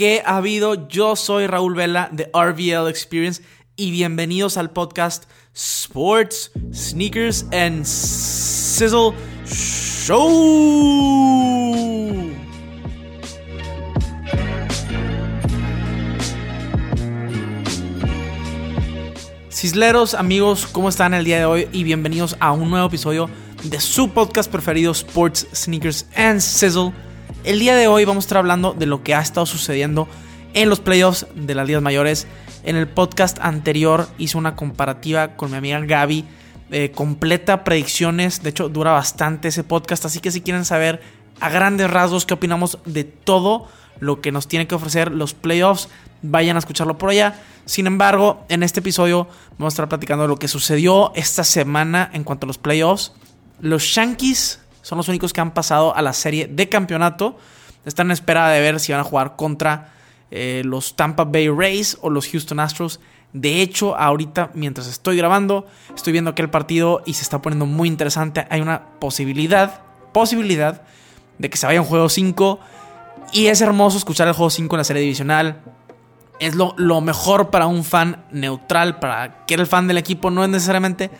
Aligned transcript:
¿Qué 0.00 0.22
ha 0.24 0.38
habido? 0.38 0.88
Yo 0.88 1.14
soy 1.14 1.46
Raúl 1.46 1.74
Vela 1.74 2.08
de 2.10 2.30
RVL 2.32 2.88
Experience 2.88 3.42
y 3.76 3.90
bienvenidos 3.90 4.56
al 4.56 4.70
podcast 4.70 5.24
Sports, 5.52 6.52
Sneakers 6.72 7.44
and 7.52 7.84
Sizzle 7.84 9.12
Show. 9.44 10.16
Cisleros, 19.50 20.14
amigos, 20.14 20.66
¿cómo 20.66 20.88
están 20.88 21.12
el 21.12 21.26
día 21.26 21.40
de 21.40 21.44
hoy? 21.44 21.68
Y 21.72 21.84
bienvenidos 21.84 22.38
a 22.40 22.52
un 22.52 22.70
nuevo 22.70 22.86
episodio 22.86 23.28
de 23.64 23.78
su 23.78 24.08
podcast 24.08 24.50
preferido, 24.50 24.92
Sports, 24.92 25.46
Sneakers 25.52 26.06
and 26.16 26.40
Sizzle. 26.40 27.09
El 27.42 27.58
día 27.58 27.74
de 27.74 27.88
hoy 27.88 28.04
vamos 28.04 28.24
a 28.24 28.26
estar 28.26 28.38
hablando 28.38 28.74
de 28.74 28.84
lo 28.84 29.02
que 29.02 29.14
ha 29.14 29.20
estado 29.20 29.46
sucediendo 29.46 30.06
en 30.52 30.68
los 30.68 30.80
playoffs 30.80 31.26
de 31.34 31.54
las 31.54 31.66
ligas 31.66 31.80
mayores. 31.80 32.26
En 32.64 32.76
el 32.76 32.86
podcast 32.86 33.38
anterior 33.40 34.08
hice 34.18 34.36
una 34.36 34.56
comparativa 34.56 35.36
con 35.36 35.50
mi 35.50 35.56
amiga 35.56 35.80
Gaby, 35.80 36.26
eh, 36.70 36.92
completa 36.94 37.64
predicciones. 37.64 38.42
De 38.42 38.50
hecho, 38.50 38.68
dura 38.68 38.92
bastante 38.92 39.48
ese 39.48 39.64
podcast, 39.64 40.04
así 40.04 40.20
que 40.20 40.30
si 40.30 40.42
quieren 40.42 40.66
saber 40.66 41.00
a 41.40 41.48
grandes 41.48 41.90
rasgos 41.90 42.26
qué 42.26 42.34
opinamos 42.34 42.78
de 42.84 43.04
todo 43.04 43.68
lo 44.00 44.20
que 44.20 44.32
nos 44.32 44.46
tiene 44.46 44.66
que 44.66 44.74
ofrecer 44.74 45.10
los 45.10 45.32
playoffs, 45.32 45.88
vayan 46.20 46.56
a 46.56 46.58
escucharlo 46.58 46.98
por 46.98 47.08
allá. 47.08 47.40
Sin 47.64 47.86
embargo, 47.86 48.44
en 48.50 48.62
este 48.62 48.80
episodio 48.80 49.28
vamos 49.52 49.72
a 49.72 49.76
estar 49.76 49.88
platicando 49.88 50.24
de 50.24 50.28
lo 50.28 50.38
que 50.38 50.48
sucedió 50.48 51.12
esta 51.14 51.44
semana 51.44 52.10
en 52.12 52.22
cuanto 52.22 52.44
a 52.44 52.48
los 52.48 52.58
playoffs. 52.58 53.14
Los 53.60 53.94
Yankees 53.94 54.60
son 54.90 54.96
los 54.96 55.06
únicos 55.06 55.32
que 55.32 55.40
han 55.40 55.54
pasado 55.54 55.94
a 55.94 56.02
la 56.02 56.12
serie 56.12 56.48
de 56.48 56.68
campeonato. 56.68 57.38
Están 57.84 58.08
en 58.08 58.10
espera 58.10 58.48
de 58.48 58.60
ver 58.60 58.80
si 58.80 58.90
van 58.90 59.00
a 59.00 59.04
jugar 59.04 59.36
contra 59.36 59.92
eh, 60.32 60.62
los 60.64 60.96
Tampa 60.96 61.22
Bay 61.22 61.48
Rays 61.48 61.96
o 62.00 62.10
los 62.10 62.26
Houston 62.26 62.58
Astros. 62.58 62.98
De 63.32 63.62
hecho, 63.62 63.96
ahorita, 63.96 64.50
mientras 64.54 64.88
estoy 64.88 65.16
grabando, 65.16 65.68
estoy 65.94 66.12
viendo 66.12 66.32
aquel 66.32 66.50
partido 66.50 67.02
y 67.06 67.12
se 67.12 67.22
está 67.22 67.40
poniendo 67.40 67.66
muy 67.66 67.86
interesante. 67.86 68.48
Hay 68.50 68.62
una 68.62 68.98
posibilidad, 68.98 69.82
posibilidad 70.12 70.82
de 71.38 71.48
que 71.48 71.56
se 71.56 71.66
vaya 71.66 71.80
un 71.80 71.86
juego 71.86 72.08
5. 72.08 72.58
Y 73.32 73.46
es 73.46 73.60
hermoso 73.60 73.96
escuchar 73.96 74.26
el 74.26 74.34
juego 74.34 74.50
5 74.50 74.74
en 74.74 74.78
la 74.78 74.82
serie 74.82 75.02
divisional. 75.02 75.60
Es 76.40 76.56
lo, 76.56 76.74
lo 76.78 77.00
mejor 77.00 77.50
para 77.50 77.68
un 77.68 77.84
fan 77.84 78.24
neutral, 78.32 78.98
para 78.98 79.46
que 79.46 79.54
el 79.54 79.68
fan 79.68 79.86
del 79.86 79.98
equipo 79.98 80.32
no 80.32 80.42
es 80.42 80.50
necesariamente 80.50 81.12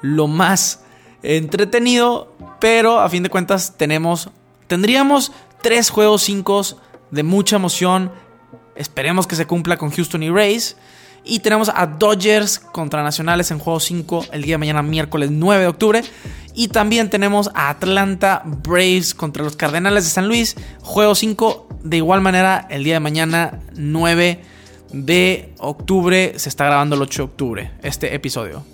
lo 0.00 0.26
más 0.26 0.81
entretenido, 1.22 2.34
pero 2.60 3.00
a 3.00 3.08
fin 3.08 3.22
de 3.22 3.30
cuentas 3.30 3.74
tenemos, 3.76 4.30
tendríamos 4.66 5.32
tres 5.62 5.90
juegos 5.90 6.22
5 6.22 6.62
de 7.10 7.22
mucha 7.22 7.56
emoción. 7.56 8.10
Esperemos 8.74 9.26
que 9.26 9.36
se 9.36 9.46
cumpla 9.46 9.76
con 9.76 9.90
Houston 9.90 10.22
y 10.22 10.30
Rays. 10.30 10.76
Y 11.24 11.38
tenemos 11.38 11.70
a 11.72 11.86
Dodgers 11.86 12.58
contra 12.58 13.04
Nacionales 13.04 13.50
en 13.52 13.60
juego 13.60 13.78
5 13.78 14.26
el 14.32 14.42
día 14.42 14.54
de 14.54 14.58
mañana, 14.58 14.82
miércoles 14.82 15.30
9 15.30 15.62
de 15.62 15.68
octubre. 15.68 16.02
Y 16.54 16.68
también 16.68 17.10
tenemos 17.10 17.48
a 17.54 17.70
Atlanta 17.70 18.42
Braves 18.44 19.14
contra 19.14 19.44
los 19.44 19.56
Cardenales 19.56 20.04
de 20.04 20.10
San 20.10 20.26
Luis, 20.26 20.56
juego 20.80 21.14
5. 21.14 21.68
De 21.84 21.96
igual 21.98 22.20
manera, 22.20 22.66
el 22.70 22.82
día 22.82 22.94
de 22.94 23.00
mañana, 23.00 23.60
9 23.74 24.40
de 24.92 25.54
octubre, 25.58 26.34
se 26.36 26.48
está 26.48 26.66
grabando 26.66 26.96
el 26.96 27.02
8 27.02 27.22
de 27.22 27.24
octubre 27.24 27.70
este 27.82 28.14
episodio. 28.14 28.64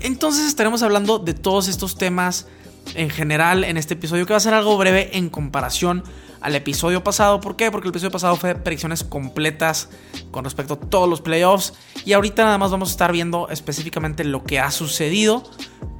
Entonces 0.00 0.46
estaremos 0.46 0.82
hablando 0.82 1.18
de 1.18 1.34
todos 1.34 1.68
estos 1.68 1.96
temas 1.96 2.46
en 2.94 3.10
general 3.10 3.64
en 3.64 3.76
este 3.76 3.94
episodio, 3.94 4.26
que 4.26 4.32
va 4.32 4.38
a 4.38 4.40
ser 4.40 4.54
algo 4.54 4.76
breve 4.76 5.16
en 5.16 5.28
comparación 5.28 6.02
al 6.40 6.54
episodio 6.54 7.04
pasado. 7.04 7.40
¿Por 7.40 7.56
qué? 7.56 7.70
Porque 7.70 7.88
el 7.88 7.90
episodio 7.90 8.10
pasado 8.10 8.36
fue 8.36 8.54
predicciones 8.54 9.04
completas 9.04 9.90
con 10.30 10.44
respecto 10.44 10.74
a 10.74 10.80
todos 10.80 11.08
los 11.08 11.20
playoffs. 11.20 11.74
Y 12.04 12.14
ahorita 12.14 12.44
nada 12.44 12.58
más 12.58 12.70
vamos 12.70 12.88
a 12.88 12.92
estar 12.92 13.12
viendo 13.12 13.48
específicamente 13.50 14.24
lo 14.24 14.42
que 14.44 14.58
ha 14.58 14.70
sucedido. 14.70 15.44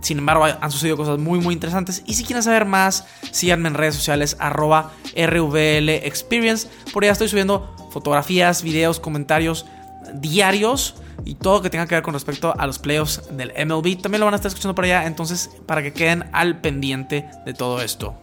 Sin 0.01 0.19
embargo, 0.19 0.45
han 0.45 0.71
sucedido 0.71 0.97
cosas 0.97 1.19
muy, 1.19 1.41
muy 1.41 1.53
interesantes. 1.53 2.03
Y 2.07 2.15
si 2.15 2.25
quieren 2.25 2.43
saber 2.43 2.65
más, 2.65 3.05
síganme 3.33 3.69
en 3.69 3.75
redes 3.75 3.95
sociales, 3.95 4.37
arroba 4.41 4.93
RVL 5.15 5.91
Experience. 5.91 6.69
Por 6.93 7.05
allá 7.05 7.13
estoy 7.13 7.29
subiendo 7.29 7.75
fotografías, 7.91 8.63
videos, 8.63 8.99
comentarios 8.99 9.67
diarios 10.15 10.97
y 11.25 11.35
todo 11.35 11.63
que 11.63 11.71
tenga 11.71 11.87
que 11.87 11.95
ver 11.95 12.03
con 12.03 12.15
respecto 12.15 12.55
a 12.57 12.67
los 12.67 12.79
playoffs 12.79 13.23
del 13.37 13.53
MLB. 13.53 14.01
También 14.01 14.21
lo 14.21 14.27
van 14.27 14.35
a 14.35 14.37
estar 14.37 14.49
escuchando 14.49 14.75
por 14.75 14.85
allá, 14.85 15.07
entonces 15.07 15.51
para 15.67 15.83
que 15.83 15.93
queden 15.93 16.29
al 16.33 16.61
pendiente 16.61 17.29
de 17.45 17.55
todo 17.55 17.83
esto. 17.83 18.15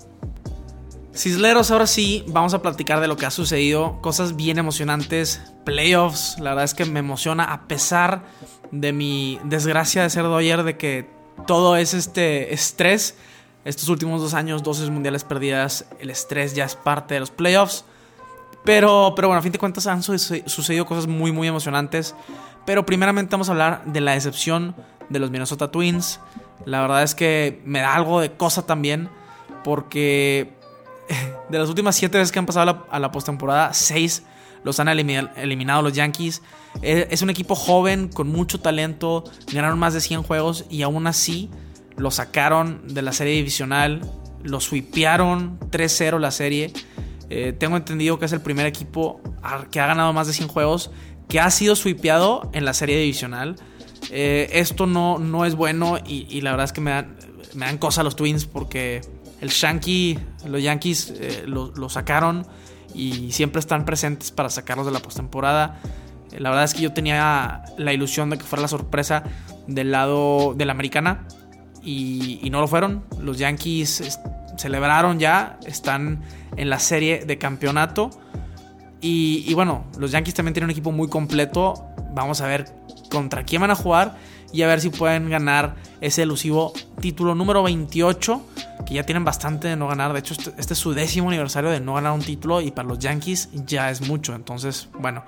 Cisleros, 1.13 1.71
ahora 1.71 1.87
sí, 1.87 2.23
vamos 2.27 2.53
a 2.53 2.61
platicar 2.61 2.99
de 2.99 3.07
lo 3.07 3.17
que 3.17 3.25
ha 3.25 3.31
sucedido, 3.31 3.99
cosas 4.01 4.35
bien 4.35 4.59
emocionantes, 4.59 5.41
playoffs, 5.65 6.37
la 6.39 6.51
verdad 6.51 6.65
es 6.65 6.75
que 6.75 6.85
me 6.85 6.99
emociona 6.99 7.45
a 7.45 7.67
pesar 7.67 8.23
de 8.71 8.93
mi 8.93 9.39
desgracia 9.43 10.03
de 10.03 10.09
ser 10.11 10.23
Doyer, 10.23 10.63
de 10.63 10.77
que 10.77 11.09
todo 11.45 11.75
es 11.75 11.93
este 11.93 12.53
estrés. 12.53 13.15
Estos 13.65 13.89
últimos 13.89 14.21
dos 14.21 14.33
años, 14.33 14.63
12 14.63 14.89
mundiales 14.91 15.23
perdidas, 15.23 15.85
el 15.99 16.09
estrés 16.09 16.55
ya 16.55 16.65
es 16.65 16.75
parte 16.75 17.15
de 17.15 17.19
los 17.19 17.31
playoffs. 17.31 17.83
Pero, 18.63 19.13
pero 19.15 19.29
bueno, 19.29 19.39
a 19.39 19.41
fin 19.41 19.51
de 19.51 19.59
cuentas 19.59 19.87
han 19.87 20.03
sucedido 20.03 20.85
cosas 20.85 21.07
muy, 21.07 21.31
muy 21.31 21.47
emocionantes. 21.47 22.15
Pero 22.65 22.85
primeramente 22.85 23.31
vamos 23.31 23.47
a 23.49 23.53
hablar 23.53 23.83
de 23.85 24.01
la 24.01 24.13
decepción 24.13 24.75
de 25.09 25.19
los 25.19 25.31
Minnesota 25.31 25.71
Twins. 25.71 26.19
La 26.65 26.81
verdad 26.81 27.03
es 27.03 27.15
que 27.15 27.61
me 27.65 27.79
da 27.79 27.95
algo 27.95 28.19
de 28.19 28.33
cosa 28.33 28.65
también. 28.65 29.09
Porque 29.63 30.53
de 31.49 31.59
las 31.59 31.69
últimas 31.69 31.95
siete 31.95 32.17
veces 32.17 32.31
que 32.31 32.39
han 32.39 32.45
pasado 32.45 32.85
a 32.89 32.99
la, 32.99 33.11
postemporada, 33.11 33.73
seis 33.73 34.23
los 34.63 34.79
han 34.79 34.89
eliminado 34.89 35.81
los 35.81 35.93
Yankees. 35.93 36.41
E, 36.81 37.07
es 37.09 37.21
un 37.21 37.29
equipo 37.29 37.55
joven, 37.55 38.09
con 38.09 38.27
mucho 38.27 38.59
talento. 38.59 39.23
Ganaron 39.51 39.79
más 39.79 39.93
de 39.93 40.01
100 40.01 40.23
juegos 40.23 40.65
y 40.69 40.81
aún 40.81 41.07
así 41.07 41.49
lo 41.95 42.11
sacaron 42.11 42.81
de 42.87 43.01
la 43.01 43.13
serie 43.13 43.33
divisional. 43.33 44.01
Lo 44.43 44.59
sweepearon 44.59 45.59
3-0 45.71 46.19
la 46.19 46.31
serie. 46.31 46.73
Eh, 47.29 47.53
tengo 47.53 47.77
entendido 47.77 48.19
que 48.19 48.25
es 48.25 48.31
el 48.31 48.41
primer 48.41 48.65
equipo 48.65 49.21
que 49.71 49.79
ha 49.79 49.87
ganado 49.87 50.13
más 50.13 50.27
de 50.27 50.33
100 50.33 50.47
juegos 50.47 50.91
que 51.27 51.39
ha 51.39 51.49
sido 51.51 51.75
sweepeado 51.75 52.49
en 52.53 52.65
la 52.65 52.73
serie 52.73 52.97
divisional. 52.97 53.55
Eh, 54.11 54.49
esto 54.53 54.85
no, 54.87 55.19
no 55.19 55.45
es 55.45 55.55
bueno 55.55 55.97
y, 56.05 56.41
la 56.41 56.51
verdad 56.51 56.65
es 56.65 56.73
que 56.73 56.81
me 56.81 56.91
dan, 56.91 57.17
me 57.53 57.65
dan 57.65 57.77
cosa 57.77 58.03
los 58.03 58.15
Twins 58.15 58.45
porque 58.45 59.01
el 59.41 59.49
Shanky, 59.49 60.17
los 60.47 60.61
Yankees 60.61 61.13
eh, 61.19 61.43
lo, 61.45 61.89
sacaron 61.89 62.45
y 62.93 63.31
siempre 63.31 63.59
están 63.59 63.85
presentes 63.85 64.31
para 64.31 64.49
sacarlos 64.49 64.85
de 64.85 64.91
la 64.91 64.99
postemporada. 64.99 65.79
Eh, 66.31 66.39
la 66.39 66.49
verdad 66.49 66.65
es 66.65 66.73
que 66.73 66.81
yo 66.81 66.93
tenía 66.93 67.63
la 67.77 67.93
ilusión 67.93 68.29
de 68.29 68.37
que 68.37 68.43
fuera 68.43 68.61
la 68.61 68.67
sorpresa 68.67 69.23
del 69.67 69.91
lado 69.91 70.53
de 70.55 70.65
la 70.65 70.71
americana 70.71 71.27
y, 71.83 72.39
y 72.41 72.49
no 72.49 72.61
lo 72.61 72.67
fueron. 72.67 73.03
Los 73.19 73.37
Yankees 73.37 74.19
celebraron 74.57 75.19
ya, 75.19 75.57
están 75.65 76.21
en 76.55 76.69
la 76.69 76.79
serie 76.79 77.25
de 77.25 77.37
campeonato. 77.37 78.09
Y, 78.99 79.53
bueno, 79.53 79.85
los 79.97 80.11
Yankees 80.11 80.33
también 80.33 80.53
tienen 80.53 80.67
un 80.67 80.71
equipo 80.71 80.91
muy 80.91 81.07
completo. 81.07 81.85
Vamos 82.13 82.41
a 82.41 82.47
ver 82.47 82.73
contra 83.09 83.43
quién 83.43 83.61
van 83.61 83.71
a 83.71 83.75
jugar 83.75 84.17
y 84.51 84.63
a 84.63 84.67
ver 84.67 84.81
si 84.81 84.89
pueden 84.89 85.29
ganar 85.29 85.75
ese 86.01 86.23
elusivo 86.23 86.73
título 86.99 87.35
número 87.35 87.63
28, 87.63 88.41
que 88.85 88.95
ya 88.95 89.03
tienen 89.03 89.23
bastante 89.23 89.67
de 89.67 89.75
no 89.75 89.87
ganar. 89.87 90.13
De 90.13 90.19
hecho, 90.19 90.33
este, 90.33 90.51
este, 90.57 90.73
es 90.73 90.79
su 90.79 90.93
décimo 90.93 91.29
aniversario 91.29 91.69
de 91.69 91.79
no 91.79 91.93
ganar 91.93 92.13
un 92.13 92.21
título 92.21 92.59
y 92.61 92.71
para 92.71 92.87
los 92.87 92.99
Yankees 92.99 93.49
ya 93.53 93.91
es 93.91 94.01
mucho. 94.01 94.33
Entonces, 94.33 94.89
bueno, 94.99 95.23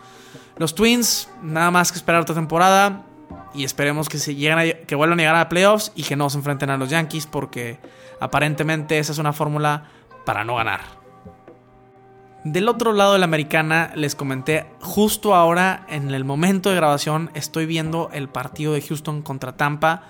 los 0.57 0.73
Twins, 0.73 1.29
nada 1.43 1.69
más 1.69 1.91
que 1.91 1.97
esperar 1.97 2.21
otra 2.21 2.35
temporada 2.35 3.05
y 3.53 3.63
esperemos 3.63 4.09
que, 4.09 4.17
se 4.17 4.35
lleguen 4.35 4.85
que 4.87 4.95
vuelvan 4.95 5.19
a 5.19 5.21
llegar 5.21 5.35
a 5.35 5.49
playoffs 5.49 5.91
y 5.95 6.03
que 6.03 6.15
no 6.15 6.29
se 6.29 6.37
enfrenten 6.37 6.69
a 6.69 6.77
los 6.77 6.89
Yankees 6.89 7.27
porque 7.27 7.79
aparentemente 8.19 8.99
esa 8.99 9.11
es 9.11 9.17
una 9.17 9.33
fórmula 9.33 9.83
para 10.25 10.43
no 10.43 10.55
ganar. 10.55 10.99
Del 12.43 12.69
otro 12.69 12.93
lado 12.93 13.13
de 13.13 13.19
la 13.19 13.25
americana, 13.25 13.91
les 13.95 14.15
comenté, 14.15 14.65
justo 14.79 15.35
ahora, 15.35 15.85
en 15.89 16.09
el 16.11 16.23
momento 16.23 16.69
de 16.69 16.77
grabación, 16.77 17.31
estoy 17.33 17.65
viendo 17.65 18.09
el 18.13 18.29
partido 18.29 18.71
de 18.71 18.81
Houston 18.81 19.21
contra 19.21 19.57
Tampa. 19.57 20.03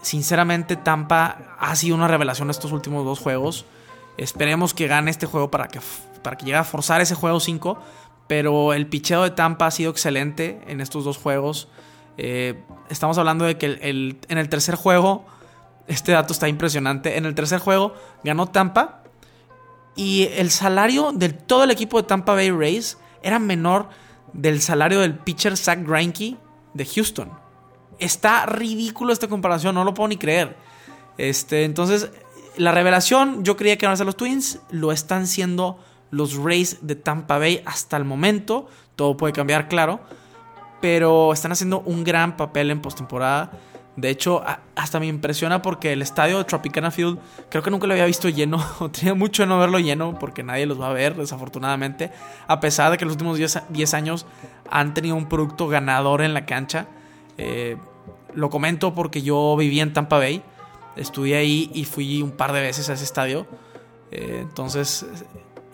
Sinceramente, 0.00 0.74
Tampa 0.74 1.56
ha 1.60 1.76
sido 1.76 1.94
una 1.94 2.08
revelación 2.08 2.50
estos 2.50 2.72
últimos 2.72 3.04
dos 3.04 3.20
juegos. 3.20 3.64
Esperemos 4.16 4.74
que 4.74 4.88
gane 4.88 5.12
este 5.12 5.26
juego 5.26 5.52
para 5.52 5.68
que, 5.68 5.80
para 6.22 6.36
que 6.36 6.46
llegue 6.46 6.58
a 6.58 6.64
forzar 6.64 7.00
ese 7.00 7.14
juego 7.14 7.38
5. 7.38 7.78
Pero 8.26 8.72
el 8.72 8.88
picheo 8.88 9.22
de 9.22 9.30
Tampa 9.30 9.66
ha 9.66 9.70
sido 9.70 9.92
excelente 9.92 10.60
en 10.66 10.80
estos 10.80 11.04
dos 11.04 11.16
juegos. 11.16 11.68
Eh, 12.18 12.60
estamos 12.90 13.18
hablando 13.18 13.44
de 13.44 13.56
que 13.56 13.78
en 14.28 14.38
el 14.38 14.48
tercer 14.48 14.74
juego, 14.74 15.24
este 15.86 16.12
dato 16.12 16.32
está 16.32 16.48
impresionante. 16.48 17.16
En 17.16 17.26
el 17.26 17.34
tercer 17.34 17.58
juego 17.58 17.94
ganó 18.24 18.46
Tampa 18.46 19.02
y 19.94 20.28
el 20.36 20.50
salario 20.50 21.12
de 21.12 21.30
todo 21.30 21.64
el 21.64 21.70
equipo 21.70 22.00
de 22.00 22.08
Tampa 22.08 22.34
Bay 22.34 22.50
Rays 22.50 22.98
era 23.22 23.38
menor 23.38 23.88
del 24.32 24.60
salario 24.60 25.00
del 25.00 25.14
pitcher 25.14 25.56
Zach 25.56 25.80
Greinke 25.86 26.36
de 26.74 26.86
Houston. 26.86 27.30
Está 27.98 28.46
ridículo 28.46 29.12
esta 29.12 29.28
comparación, 29.28 29.74
no 29.74 29.84
lo 29.84 29.94
puedo 29.94 30.08
ni 30.08 30.16
creer. 30.16 30.56
Este, 31.18 31.64
entonces, 31.64 32.10
la 32.56 32.72
revelación, 32.72 33.44
yo 33.44 33.56
creía 33.56 33.76
que 33.76 33.84
iban 33.84 33.92
a 33.92 33.96
ser 33.96 34.06
los 34.06 34.16
Twins, 34.16 34.60
lo 34.70 34.92
están 34.92 35.26
siendo 35.26 35.78
los 36.10 36.36
Rays 36.36 36.78
de 36.82 36.94
Tampa 36.94 37.38
Bay 37.38 37.62
hasta 37.64 37.96
el 37.96 38.04
momento. 38.04 38.66
Todo 38.96 39.16
puede 39.16 39.32
cambiar, 39.32 39.68
claro. 39.68 40.00
Pero 40.80 41.32
están 41.32 41.52
haciendo 41.52 41.80
un 41.80 42.02
gran 42.02 42.36
papel 42.36 42.70
en 42.70 42.80
postemporada. 42.80 43.52
De 43.94 44.08
hecho, 44.08 44.42
hasta 44.74 45.00
me 45.00 45.06
impresiona 45.06 45.60
porque 45.60 45.92
el 45.92 46.00
estadio 46.00 46.38
de 46.38 46.44
Tropicana 46.44 46.90
Field 46.90 47.18
creo 47.50 47.62
que 47.62 47.70
nunca 47.70 47.86
lo 47.86 47.92
había 47.92 48.06
visto 48.06 48.28
lleno. 48.30 48.64
Tenía 48.92 49.14
mucho 49.14 49.42
de 49.42 49.48
no 49.48 49.58
verlo 49.58 49.78
lleno 49.78 50.18
porque 50.18 50.42
nadie 50.42 50.64
los 50.64 50.80
va 50.80 50.88
a 50.88 50.92
ver, 50.94 51.14
desafortunadamente. 51.14 52.10
A 52.46 52.58
pesar 52.58 52.90
de 52.90 52.96
que 52.96 53.04
los 53.04 53.12
últimos 53.12 53.36
10, 53.36 53.94
años 53.94 54.24
han 54.70 54.94
tenido 54.94 55.14
un 55.14 55.28
producto 55.28 55.68
ganador 55.68 56.22
en 56.22 56.32
la 56.32 56.46
cancha. 56.46 56.86
Eh, 57.36 57.76
lo 58.34 58.48
comento 58.48 58.94
porque 58.94 59.20
yo 59.20 59.56
viví 59.58 59.80
en 59.80 59.92
Tampa 59.92 60.16
Bay. 60.16 60.42
Estudié 60.96 61.36
ahí 61.36 61.70
y 61.74 61.84
fui 61.84 62.22
un 62.22 62.30
par 62.30 62.52
de 62.52 62.62
veces 62.62 62.88
a 62.88 62.94
ese 62.94 63.04
estadio. 63.04 63.46
Eh, 64.10 64.38
entonces, 64.40 65.04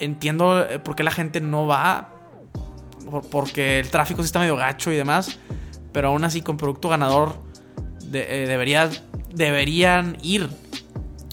entiendo 0.01 0.65
eh, 0.69 0.81
por 0.81 0.97
qué 0.97 1.05
la 1.05 1.13
gente 1.13 1.41
no 1.41 1.69
va. 1.69 2.09
Porque 3.31 3.79
el 3.79 3.91
tráfico 3.91 4.23
sí 4.23 4.27
está 4.27 4.41
medio 4.41 4.57
gacho 4.57 4.91
y 4.91 4.97
demás. 4.97 5.39
Pero 5.93 6.09
aún 6.09 6.25
así, 6.25 6.43
con 6.43 6.57
producto 6.57 6.89
ganador 6.89 7.48
eh, 8.13 8.91
deberían 9.35 10.19
ir. 10.23 10.49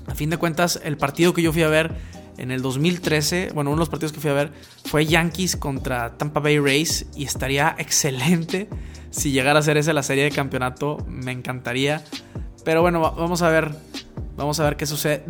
A 0.07 0.16
fin 0.16 0.30
de 0.30 0.38
cuentas, 0.38 0.80
el 0.83 0.98
partido 0.98 1.33
que 1.33 1.42
yo 1.42 1.51
fui 1.51 1.63
a 1.63 1.68
ver 1.68 1.94
en 2.38 2.51
el 2.51 2.62
2013, 2.62 3.51
bueno, 3.54 3.72
uno 3.72 3.77
de 3.77 3.81
los 3.81 3.89
partidos 3.89 4.12
que 4.12 4.19
fui 4.19 4.30
a 4.30 4.33
ver 4.33 4.51
fue 4.86 5.06
Yankees 5.06 5.56
contra 5.56 6.18
Tampa 6.18 6.39
Bay 6.39 6.60
Rays 6.60 7.06
y 7.16 7.24
estaría 7.24 7.75
excelente 7.80 8.69
si 9.16 9.31
llegara 9.31 9.60
a 9.60 9.62
ser 9.62 9.77
esa 9.77 9.94
la 9.94 10.04
serie 10.04 10.25
de 10.25 10.31
campeonato, 10.31 10.98
me 11.07 11.31
encantaría. 11.31 12.04
Pero 12.66 12.81
bueno, 12.81 13.00
vamos 13.00 13.42
a 13.42 13.50
ver, 13.50 13.74
vamos 14.36 14.60
a 14.60 14.66
ver 14.66 14.75
qué 14.75 14.86
sucede. 14.86 15.24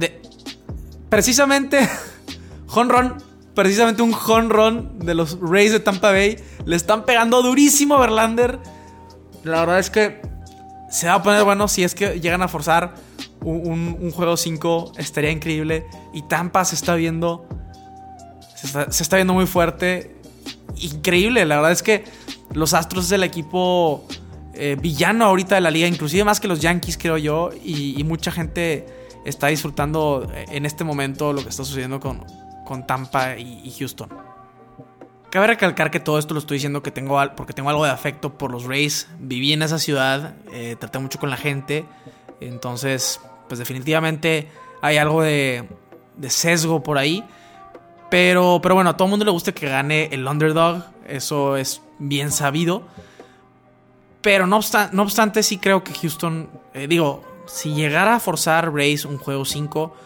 precisamente, 1.09 1.88
honron, 2.68 3.18
precisamente 3.53 4.01
un 4.01 4.13
honron 4.13 4.98
de 5.00 5.13
los 5.13 5.38
Rays 5.39 5.71
de 5.71 5.80
Tampa 5.80 6.12
Bay, 6.12 6.38
le 6.65 6.75
están 6.75 7.06
pegando 7.06 7.44
durísimo 7.44 7.95
a 7.95 8.00
Verlander. 8.00 8.59
La 9.44 9.59
verdad 9.59 9.77
es 9.77 9.91
que 9.91 10.19
se 10.89 11.07
va 11.07 11.15
a 11.15 11.23
poner 11.23 11.43
bueno 11.43 11.67
si 11.67 11.83
es 11.83 11.95
que 11.95 12.19
llegan 12.19 12.41
a 12.41 12.47
forzar 12.47 12.95
un, 13.41 14.11
juego 14.11 14.37
5. 14.37 14.93
Estaría 14.97 15.31
increíble. 15.31 15.85
Y 16.13 16.23
Tampa 16.23 16.65
se 16.65 16.75
está 16.75 16.95
viendo. 16.95 17.47
Se 18.55 19.03
está, 19.03 19.15
viendo 19.17 19.33
muy 19.33 19.45
fuerte. 19.45 20.15
Increíble. 20.77 21.45
La 21.45 21.57
verdad 21.57 21.71
es 21.71 21.83
que 21.83 22.03
los 22.53 22.73
Astros 22.73 23.05
es 23.05 23.11
el 23.11 23.23
equipo 23.23 24.07
eh, 24.53 24.77
villano 24.79 25.25
ahorita 25.25 25.55
de 25.55 25.61
la 25.61 25.71
liga. 25.71 25.87
Inclusive 25.87 26.23
más 26.23 26.39
que 26.39 26.47
los 26.47 26.59
Yankees, 26.59 26.97
creo 26.97 27.17
yo. 27.17 27.51
Y, 27.63 28.03
mucha 28.03 28.31
gente 28.31 28.85
está 29.25 29.47
disfrutando 29.47 30.27
en 30.33 30.65
este 30.65 30.83
momento 30.83 31.33
lo 31.33 31.41
que 31.41 31.49
está 31.49 31.63
sucediendo 31.63 31.99
con, 31.99 32.23
con 32.65 32.85
Tampa 32.85 33.38
y 33.38 33.73
Houston. 33.77 34.25
Cabe 35.35 35.47
recalcar 35.47 35.91
que 35.91 35.99
todo 35.99 36.17
esto 36.17 36.33
lo 36.33 36.39
estoy 36.39 36.55
diciendo 36.55 36.81
que 36.81 36.91
tengo 36.91 37.21
porque 37.35 37.51
tengo 37.51 37.69
algo 37.69 37.83
de 37.83 37.91
afecto 37.91 38.37
por 38.37 38.51
los 38.51 38.63
Rays. 38.63 39.09
Viví 39.19 39.51
en 39.51 39.63
esa 39.63 39.79
ciudad, 39.79 40.35
eh, 40.53 40.77
traté 40.79 40.97
mucho 40.97 41.19
con 41.19 41.29
la 41.29 41.35
gente. 41.35 41.83
Entonces, 42.39 43.19
pues 43.49 43.59
definitivamente 43.59 44.47
hay 44.81 44.95
algo 44.95 45.21
de, 45.21 45.67
sesgo 46.29 46.83
por 46.83 46.97
ahí. 46.97 47.21
Pero, 48.09 48.61
pero 48.63 48.75
bueno, 48.75 48.91
a 48.91 48.95
todo 48.95 49.07
el 49.07 49.09
mundo 49.09 49.25
le 49.25 49.31
gusta 49.31 49.51
que 49.51 49.67
gane 49.67 50.07
el 50.13 50.25
underdog. 50.25 50.85
Eso 51.05 51.57
es 51.57 51.81
bien 51.99 52.31
sabido. 52.31 52.83
Pero 54.21 54.47
no, 54.47 54.55
obstante, 54.55 55.43
sí 55.43 55.57
creo 55.57 55.83
que 55.83 55.93
Houston, 55.95 56.49
eh, 56.73 56.88
digo, 56.88 57.25
si 57.45 57.73
llegara 57.73 58.15
a 58.15 58.19
forzar 58.21 58.73
Rays 58.73 59.03
un 59.03 59.17
juego 59.17 59.43
5 59.43 59.97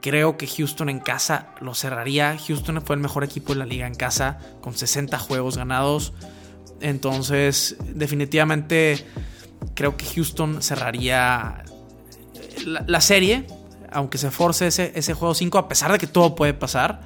Creo 0.00 0.38
que 0.38 0.46
Houston 0.46 0.88
en 0.88 0.98
casa 0.98 1.48
lo 1.60 1.74
cerraría. 1.74 2.36
Houston 2.46 2.80
fue 2.82 2.96
el 2.96 3.02
mejor 3.02 3.22
equipo 3.24 3.52
de 3.52 3.58
la 3.58 3.66
liga 3.66 3.86
en 3.86 3.94
casa, 3.94 4.38
con 4.60 4.74
60 4.74 5.18
juegos 5.18 5.58
ganados. 5.58 6.12
Entonces, 6.80 7.76
definitivamente 7.94 9.04
creo 9.74 9.96
que 9.96 10.06
Houston 10.06 10.62
cerraría 10.62 11.64
la, 12.64 13.00
serie, 13.00 13.46
aunque 13.92 14.16
se 14.16 14.30
force 14.30 14.66
ese, 14.66 14.92
ese 14.94 15.12
juego 15.12 15.34
5, 15.34 15.58
a 15.58 15.68
pesar 15.68 15.92
de 15.92 15.98
que 15.98 16.06
todo 16.06 16.34
puede 16.34 16.54
pasar. 16.54 17.02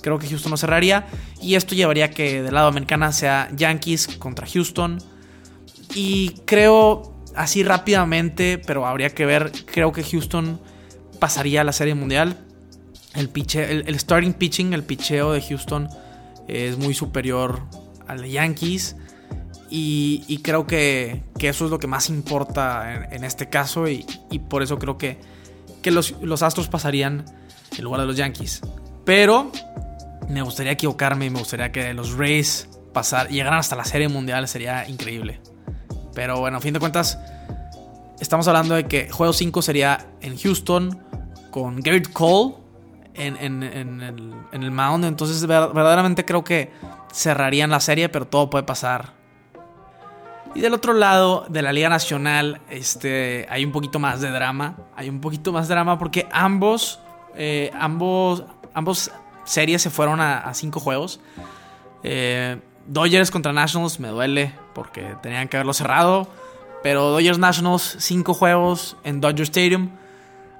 Creo 0.00 0.18
que 0.18 0.28
Houston 0.28 0.50
lo 0.50 0.56
cerraría. 0.56 1.06
Y 1.40 1.54
esto 1.54 1.76
llevaría 1.76 2.06
a 2.06 2.10
que 2.10 2.42
del 2.42 2.54
lado 2.54 2.68
americana 2.68 3.12
sea 3.12 3.48
Yankees 3.54 4.08
contra 4.18 4.46
Houston. 4.46 4.98
Y 5.94 6.30
creo, 6.44 7.14
así 7.36 7.62
rápidamente, 7.62 8.58
pero 8.58 8.86
habría 8.86 9.10
que 9.10 9.26
ver, 9.26 9.52
creo 9.66 9.92
que 9.92 10.02
Houston 10.02 10.60
pasaría 11.22 11.62
la 11.62 11.70
Serie 11.70 11.94
Mundial. 11.94 12.36
El, 13.14 13.30
el, 13.86 14.00
starting 14.00 14.32
pitching, 14.32 14.72
el 14.72 14.82
picheo 14.82 15.30
de 15.30 15.40
Houston 15.40 15.88
es 16.48 16.76
muy 16.78 16.94
superior 16.94 17.60
al 18.08 18.22
de 18.22 18.32
Yankees. 18.32 18.96
Y, 19.70 20.40
creo 20.42 20.66
que, 20.66 21.22
eso 21.38 21.64
es 21.64 21.70
lo 21.70 21.78
que 21.78 21.86
más 21.86 22.08
importa 22.08 23.06
en, 23.12 23.22
este 23.22 23.48
caso. 23.48 23.86
Y, 23.86 24.04
por 24.48 24.64
eso 24.64 24.80
creo 24.80 24.98
que, 24.98 25.20
que 25.80 25.92
los, 25.92 26.12
Astros 26.42 26.66
pasarían 26.66 27.24
en 27.78 27.84
lugar 27.84 28.00
de 28.00 28.08
los 28.08 28.16
Yankees. 28.16 28.60
Pero 29.04 29.52
me 30.28 30.42
gustaría 30.42 30.72
equivocarme 30.72 31.26
y 31.26 31.30
me 31.30 31.38
gustaría 31.38 31.70
que 31.70 31.94
los 31.94 32.18
Rays 32.18 32.68
pasar, 32.92 33.28
llegaran 33.28 33.60
hasta 33.60 33.76
la 33.76 33.84
Serie 33.84 34.08
Mundial. 34.08 34.48
Sería 34.48 34.88
increíble. 34.88 35.40
Pero 36.14 36.40
bueno, 36.40 36.56
a 36.56 36.60
fin 36.60 36.74
de 36.74 36.80
cuentas, 36.80 37.16
estamos 38.18 38.48
hablando 38.48 38.74
de 38.74 38.88
que 38.88 39.08
juego 39.08 39.32
5 39.32 39.62
sería 39.62 40.08
en 40.20 40.36
Houston 40.36 41.11
con 41.52 41.80
Garrett 41.80 42.12
Cole 42.12 42.54
en, 43.14 43.62
el, 43.62 44.70
mound. 44.72 45.04
Entonces, 45.04 45.46
verdaderamente 45.46 46.24
creo 46.24 46.42
que 46.42 46.72
cerrarían 47.12 47.70
la 47.70 47.78
serie, 47.78 48.08
pero 48.08 48.26
todo 48.26 48.50
puede 48.50 48.64
pasar. 48.64 49.12
Y 50.54 50.60
del 50.60 50.74
otro 50.74 50.92
lado 50.92 51.46
de 51.48 51.62
la 51.62 51.72
Liga 51.72 51.88
Nacional, 51.88 52.60
este, 52.68 53.46
hay 53.48 53.64
un 53.64 53.70
poquito 53.70 53.98
más 53.98 54.20
de 54.20 54.30
drama. 54.30 54.76
Hay 54.96 55.08
un 55.08 55.20
poquito 55.20 55.52
más 55.52 55.68
de 55.68 55.74
drama 55.74 55.98
porque 55.98 56.26
ambos, 56.32 57.00
eh, 57.36 57.70
ambos, 57.78 58.44
ambos 58.74 59.10
series 59.44 59.82
se 59.82 59.90
fueron 59.90 60.20
a, 60.20 60.52
cinco 60.54 60.80
juegos. 60.80 61.20
Eh, 62.02 62.60
Dodgers 62.86 63.30
contra 63.30 63.52
Nationals 63.52 64.00
me 64.00 64.08
duele 64.08 64.52
porque 64.74 65.14
tenían 65.22 65.48
que 65.48 65.56
haberlo 65.58 65.72
cerrado. 65.74 66.28
Pero 66.82 67.10
Dodgers 67.10 67.38
Nationals, 67.38 67.96
cinco 68.00 68.34
juegos 68.34 68.96
en 69.04 69.20
Dodger 69.20 69.42
Stadium. 69.42 69.90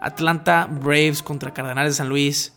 Atlanta 0.03 0.69
Braves 0.71 1.23
contra 1.23 1.55
Cardenales 1.55 1.93
de 1.93 1.97
San 1.97 2.09
Luis. 2.09 2.55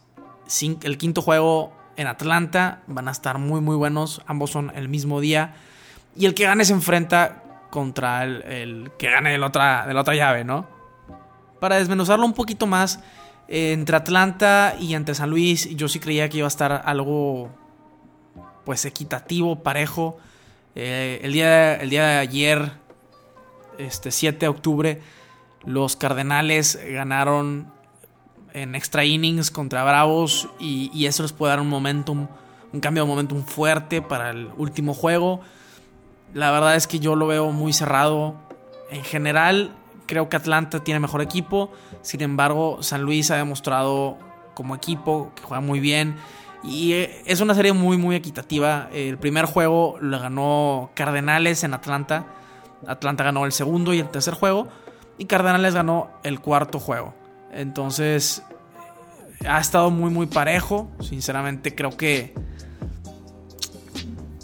El 0.84 0.98
quinto 0.98 1.22
juego 1.22 1.74
en 1.96 2.08
Atlanta. 2.08 2.82
Van 2.88 3.08
a 3.08 3.12
estar 3.12 3.38
muy 3.38 3.62
muy 3.62 3.76
buenos. 3.76 4.22
Ambos 4.26 4.52
son 4.52 4.72
el 4.76 4.90
mismo 4.90 5.22
día. 5.22 5.56
Y 6.16 6.26
el 6.26 6.34
que 6.34 6.46
gane 6.46 6.66
se 6.66 6.74
enfrenta 6.74 7.44
contra 7.70 8.24
el, 8.24 8.92
que 8.98 9.10
gane 9.10 9.32
de 9.32 9.38
la, 9.38 9.48
otra, 9.48 9.92
la 9.92 10.02
otra 10.02 10.16
llave, 10.16 10.44
¿no? 10.44 10.68
Para 11.60 11.78
desmenuzarlo 11.78 12.25
un 12.25 12.34
poquito 12.34 12.68
más, 12.68 13.00
entre 13.48 13.98
Atlanta 13.98 14.75
y 14.80 14.96
entre 14.96 15.14
San 15.14 15.30
Luis, 15.30 15.70
yo 15.75 15.88
sí 15.88 16.00
creía 16.00 16.30
que 16.30 16.38
iba 16.38 16.48
a 16.48 16.50
estar 16.50 16.84
algo 16.86 17.50
pues 18.64 18.86
equitativo, 18.86 19.62
parejo. 19.62 20.18
Eh, 20.74 21.20
el, 21.24 21.34
día, 21.34 21.75
el 21.75 21.90
día 21.90 22.08
de 22.08 22.18
ayer, 22.18 22.72
este 23.78 24.12
7 24.12 24.40
de 24.40 24.48
octubre, 24.48 25.02
los 25.65 25.95
Cardenales 25.95 26.79
ganaron 26.91 27.67
en 28.53 28.74
extra 28.74 29.03
innings 29.03 29.51
contra 29.51 29.84
Bravos 29.84 30.48
y, 30.60 31.05
eso 31.05 31.24
les 31.24 31.34
puede 31.34 31.51
dar 31.51 31.60
un 31.60 31.67
momentum, 31.67 32.27
un 32.72 32.79
cambio 32.79 33.03
de 33.03 33.10
momentum 33.10 33.43
fuerte 33.43 34.01
para 34.01 34.29
el 34.29 34.50
último 34.57 34.93
juego. 34.93 35.41
La 36.34 36.51
verdad 36.51 36.75
es 36.75 36.88
que 36.88 37.00
yo 37.00 37.15
lo 37.15 37.27
veo 37.27 37.51
muy 37.51 37.74
cerrado. 37.74 38.36
En 38.89 39.03
general, 39.03 39.75
creo 40.05 40.29
que 40.29 40.38
Atlanta 40.38 40.84
tiene 40.84 41.01
mejor 41.01 41.22
equipo. 41.22 41.72
Sin 42.01 42.22
embargo, 42.22 42.81
San 42.81 43.01
Luis 43.01 43.29
ha 43.29 43.36
demostrado 43.36 44.17
como 44.53 44.74
equipo 44.75 45.31
que 45.36 45.43
juega 45.43 45.62
muy 45.62 45.81
bien. 45.81 46.15
Y 46.63 46.93
eh, 46.93 47.24
es 47.25 47.41
una 47.41 47.55
serie 47.55 47.74
muy, 47.74 47.98
muy 47.98 48.15
equitativa. 48.15 48.89
El 48.93 49.17
primer 49.17 49.45
juego 49.45 49.98
lo 50.00 50.19
ganó 50.19 50.91
Cardenales 50.93 51.63
en 51.63 51.74
Atlanta. 51.74 52.25
Atlanta 52.88 53.24
ganó 53.24 53.45
el 53.45 53.51
segundo 53.51 53.93
y 53.93 54.00
el 54.00 54.10
tercer 54.10 54.34
juego. 54.34 54.67
Y 55.17 55.25
Cardenales 55.25 55.74
ganó 55.74 56.10
el 56.24 56.39
cuarto 56.39 56.79
juego. 56.79 57.13
Entonces, 57.51 58.43
ha 59.48 59.60
estado 59.60 59.91
muy, 59.91 60.10
muy 60.12 60.27
parejo. 60.27 60.89
Sinceramente, 61.00 61.74
creo 61.75 61.95
que. 61.95 62.34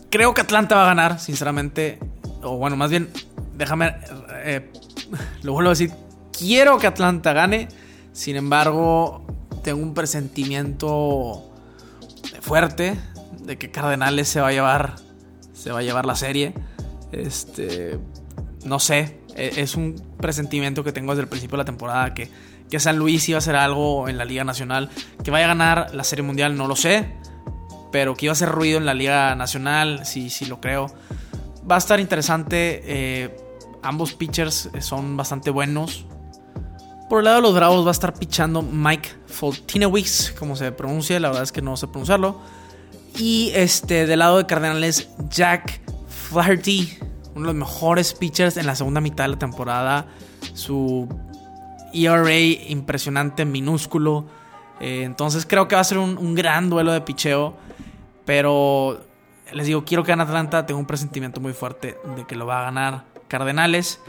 Creo 0.10 0.34
que 0.34 0.42
Atlanta 0.42 0.76
va 0.76 0.84
a 0.84 0.88
ganar, 0.88 1.20
sinceramente. 1.20 2.00
O 2.42 2.58
bueno, 2.58 2.76
más 2.76 2.90
bien, 2.90 3.10
déjame. 3.58 3.96
Eh, 4.44 4.72
lo 5.44 5.54
vuelvo 5.54 5.70
a 5.70 5.74
decir. 5.74 5.92
Quiero 6.38 6.78
que 6.78 6.88
Atlanta 6.88 7.34
gane. 7.34 7.68
Sin 8.14 8.36
embargo, 8.36 9.26
tengo 9.64 9.82
un 9.82 9.94
presentimiento 9.94 11.50
fuerte 12.42 13.00
de 13.42 13.58
que 13.58 13.72
Cardenales 13.72 14.28
se 14.28 14.42
va 14.42 14.48
a 14.48 14.52
llevar. 14.52 14.96
Se 15.54 15.72
va 15.72 15.80
a 15.80 15.84
llevar 15.84 16.06
la 16.06 16.16
serie. 16.16 16.54
Este. 17.12 18.00
No 18.64 18.80
sé. 18.80 19.21
E, 19.36 19.62
es 19.62 19.76
un 19.76 20.02
presentimiento 20.18 20.84
que 20.84 20.92
tengo 20.92 21.12
desde 21.14 21.24
el 21.24 21.28
principio 21.28 21.58
de 21.58 21.62
la 21.64 21.66
temporada 21.66 22.14
que, 22.14 22.30
San 22.80 22.98
Luis 22.98 23.28
iba 23.28 23.36
a 23.36 23.40
hacer 23.40 23.58
algo 23.58 24.08
en 24.08 24.18
la 24.18 24.24
Liga 24.24 24.44
Nacional. 24.46 24.90
Que 25.24 25.32
vaya 25.32 25.46
a 25.46 25.48
ganar 25.50 25.94
la 25.94 26.06
Serie 26.06 26.24
Mundial, 26.24 26.56
no 26.56 26.68
lo 26.68 26.76
sé. 26.76 27.06
pero 27.92 28.16
que 28.16 28.28
iba 28.28 28.32
a 28.32 28.34
hacer 28.34 28.48
ruido 28.48 28.78
en 28.78 28.86
la 28.86 28.94
Liga 28.94 29.36
Nacional, 29.36 30.06
sí, 30.06 30.30
sí 30.30 30.46
lo 30.46 30.62
creo. 30.62 30.88
Va 31.70 31.76
a 31.76 31.78
estar 31.78 32.00
interesante. 32.00 32.82
Eh, 32.86 33.38
ambos 33.84 34.14
pitchers 34.14 34.70
son 34.80 35.18
bastante 35.18 35.50
buenos. 35.50 36.06
Por 37.10 37.20
el 37.20 37.26
lado 37.26 37.38
de 37.38 37.42
los 37.42 37.54
Bravos 37.54 37.84
va 37.84 37.90
a 37.90 37.92
estar 37.92 38.14
pichando 38.14 38.62
Mike 38.62 39.10
Foltinewicz, 39.28 40.32
como 40.32 40.56
se 40.56 40.72
pronuncia, 40.72 41.20
la 41.20 41.28
verdad 41.28 41.44
es 41.44 41.52
que 41.52 41.62
no 41.62 41.76
sé 41.76 41.88
pronunciarlo. 41.88 42.40
Y 43.18 43.52
este, 43.54 44.08
del 44.08 44.20
lado 44.20 44.38
de 44.38 44.46
Cardenales, 44.46 45.10
Jack 45.30 45.82
Flaherty, 46.08 46.98
uno 47.36 47.48
de 47.48 47.54
los 47.54 47.56
mejores 47.56 48.14
pitchers 48.14 48.58
en 48.58 48.66
la 48.66 48.76
segunda 48.76 49.02
mitad 49.02 49.26
de 49.26 49.30
la 49.30 49.40
temporada. 49.40 50.06
Su 50.54 51.08
ERA 51.94 52.40
impresionante, 52.40 53.46
minúsculo. 53.46 54.26
Eh, 54.80 55.04
entonces 55.04 55.46
creo 55.46 55.68
que 55.68 55.76
va 55.76 55.82
a 55.82 55.86
ser 55.86 55.98
un, 55.98 56.36
gran 56.36 56.70
duelo 56.70 56.92
de 56.92 57.02
picheo. 57.02 57.56
Pero 58.26 59.02
les 59.52 59.68
digo, 59.68 59.84
quiero 59.86 60.04
que 60.04 60.12
gane 60.12 60.24
Atlanta. 60.24 60.66
Tengo 60.66 60.80
un 60.80 60.86
presentimiento 60.86 61.40
muy 61.42 61.54
fuerte 61.54 61.98
de 62.16 62.26
que 62.26 62.36
lo 62.36 62.46
va 62.46 62.62
a 62.62 62.64
ganar 62.64 63.06
Cardenales. 63.28 64.00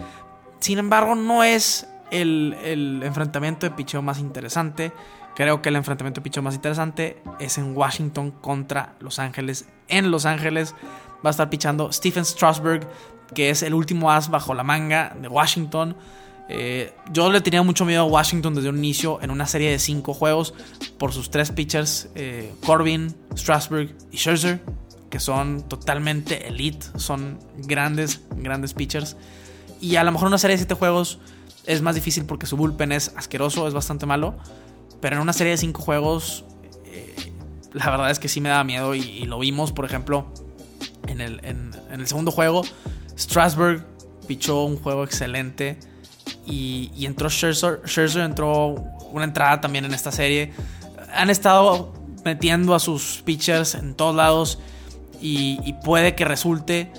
Sin 0.58 0.78
embargo, 0.78 1.14
no 1.14 1.44
es 1.44 1.88
el, 2.10 2.56
el 2.64 3.02
enfrentamiento 3.04 3.66
de 3.66 3.70
picheo 3.70 4.02
más 4.02 4.18
interesante. 4.18 4.92
Creo 5.34 5.62
que 5.62 5.70
el 5.70 5.76
enfrentamiento 5.76 6.20
de 6.20 6.24
picheo 6.24 6.42
más 6.42 6.54
interesante 6.54 7.22
es 7.38 7.56
en 7.56 7.76
Washington 7.76 8.32
contra 8.32 8.94
Los 9.00 9.18
Ángeles. 9.18 9.66
En 9.88 10.10
Los 10.10 10.26
Ángeles 10.26 10.74
va 11.24 11.28
a 11.28 11.30
estar 11.30 11.50
pichando 11.50 11.92
Stephen 11.92 12.24
Strasburg, 12.24 12.88
que 13.34 13.50
es 13.50 13.62
el 13.62 13.74
último 13.74 14.10
as 14.10 14.30
bajo 14.30 14.54
la 14.54 14.62
manga 14.62 15.16
de 15.20 15.28
Washington. 15.28 15.96
Eh, 16.48 16.92
yo 17.12 17.30
le 17.30 17.40
tenía 17.40 17.62
mucho 17.62 17.84
miedo 17.84 18.02
a 18.02 18.04
Washington 18.04 18.54
desde 18.54 18.68
un 18.68 18.78
inicio 18.78 19.20
en 19.22 19.30
una 19.30 19.46
serie 19.46 19.70
de 19.70 19.78
cinco 19.78 20.12
juegos 20.12 20.54
por 20.98 21.12
sus 21.12 21.30
tres 21.30 21.50
pitchers, 21.50 22.10
eh, 22.14 22.52
Corbin, 22.66 23.14
Strasburg 23.36 23.94
y 24.10 24.16
Scherzer, 24.16 24.60
que 25.08 25.20
son 25.20 25.62
totalmente 25.68 26.48
elite, 26.48 26.86
son 26.96 27.38
grandes, 27.58 28.22
grandes 28.36 28.74
pitchers. 28.74 29.16
Y 29.80 29.96
a 29.96 30.04
lo 30.04 30.12
mejor 30.12 30.28
una 30.28 30.38
serie 30.38 30.54
de 30.54 30.58
siete 30.58 30.74
juegos 30.74 31.18
es 31.66 31.82
más 31.82 31.94
difícil 31.94 32.24
porque 32.24 32.46
su 32.46 32.56
bullpen 32.56 32.92
es 32.92 33.12
asqueroso, 33.16 33.66
es 33.68 33.74
bastante 33.74 34.06
malo. 34.06 34.34
Pero 35.00 35.16
en 35.16 35.22
una 35.22 35.32
serie 35.32 35.52
de 35.52 35.56
cinco 35.56 35.82
juegos, 35.82 36.44
eh, 36.86 37.32
la 37.72 37.90
verdad 37.90 38.10
es 38.10 38.18
que 38.18 38.28
sí 38.28 38.40
me 38.40 38.48
da 38.48 38.62
miedo. 38.64 38.94
Y, 38.94 39.24
lo 39.24 39.38
vimos, 39.38 39.72
por 39.72 39.84
ejemplo, 39.84 40.32
en 41.06 41.20
el, 41.20 41.40
en, 41.44 41.72
el 41.90 42.06
segundo 42.06 42.30
juego. 42.30 42.62
Strasburg 43.18 43.84
pichó 44.26 44.64
un 44.64 44.76
juego 44.76 45.04
excelente. 45.04 45.78
Y, 46.46 46.90
y 46.96 47.06
entró 47.06 47.28
Scherzer. 47.28 47.80
Entró 48.22 48.74
una 49.12 49.24
entrada 49.24 49.60
también 49.60 49.84
en 49.84 49.94
esta 49.94 50.12
serie. 50.12 50.52
Han 51.14 51.30
estado 51.30 51.92
metiendo 52.24 52.74
a 52.74 52.80
sus 52.80 53.22
pitchers 53.24 53.74
en 53.74 53.94
todos 53.94 54.14
lados. 54.14 54.58
Y, 55.20 55.74
puede 55.84 56.14
que 56.14 56.24
resulte. 56.24 56.92